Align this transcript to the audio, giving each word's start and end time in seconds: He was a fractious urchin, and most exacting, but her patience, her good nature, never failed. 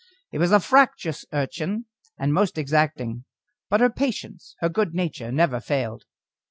He 0.31 0.39
was 0.39 0.51
a 0.51 0.59
fractious 0.59 1.27
urchin, 1.31 1.85
and 2.17 2.33
most 2.33 2.57
exacting, 2.57 3.25
but 3.69 3.81
her 3.81 3.89
patience, 3.91 4.55
her 4.59 4.67
good 4.67 4.95
nature, 4.95 5.31
never 5.31 5.59
failed. 5.59 6.05